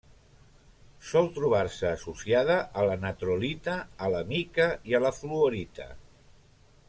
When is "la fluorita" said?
5.09-5.91